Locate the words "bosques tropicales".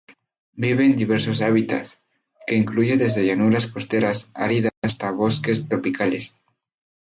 5.11-6.33